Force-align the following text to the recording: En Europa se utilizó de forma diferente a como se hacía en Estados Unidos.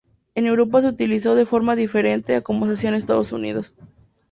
En 0.33 0.47
Europa 0.47 0.81
se 0.81 0.87
utilizó 0.87 1.35
de 1.35 1.45
forma 1.45 1.75
diferente 1.75 2.33
a 2.35 2.41
como 2.41 2.65
se 2.65 2.71
hacía 2.73 2.89
en 2.89 2.95
Estados 2.95 3.31
Unidos. 3.31 3.75